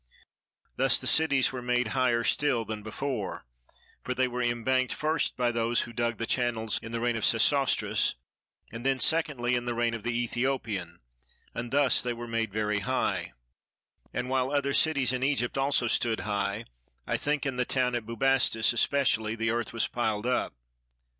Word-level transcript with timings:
Thus 0.77 0.97
the 0.99 1.05
cities 1.05 1.51
were 1.51 1.61
made 1.61 1.89
higher 1.89 2.23
still 2.23 2.65
than 2.65 2.81
before; 2.81 3.45
for 4.03 4.15
they 4.15 4.27
were 4.27 4.41
embanked 4.41 4.95
first 4.95 5.37
by 5.37 5.51
those 5.51 5.81
who 5.81 5.93
dug 5.93 6.17
the 6.17 6.25
channels 6.25 6.79
in 6.81 6.91
the 6.91 6.99
reign 6.99 7.15
of 7.15 7.23
Sesostris, 7.23 8.15
and 8.71 8.83
then 8.83 8.97
secondly 8.97 9.53
in 9.53 9.65
the 9.65 9.75
reign 9.75 9.93
of 9.93 10.01
the 10.01 10.09
Ethiopian, 10.17 11.01
and 11.53 11.69
thus 11.69 12.01
they 12.01 12.13
were 12.13 12.27
made 12.27 12.51
very 12.51 12.79
high: 12.79 13.33
and 14.11 14.27
while 14.27 14.49
other 14.49 14.73
cities 14.73 15.13
in 15.13 15.21
Egypt 15.21 15.55
also 15.55 15.87
stood 15.87 16.21
high, 16.21 16.65
I 17.05 17.15
think 17.15 17.45
in 17.45 17.57
the 17.57 17.63
town 17.63 17.93
at 17.93 18.07
Bubastis 18.07 18.73
especially 18.73 19.35
the 19.35 19.51
earth 19.51 19.71
was 19.71 19.87
piled 19.87 20.25
up. 20.25 20.55